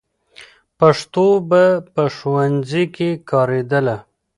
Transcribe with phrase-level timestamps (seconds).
[0.79, 1.63] پښتو به
[1.93, 3.97] په ښوونځي کې کارېدله.